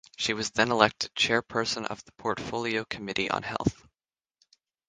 [0.17, 3.87] She was then elected chairperson of the Portfolio Committee on Health.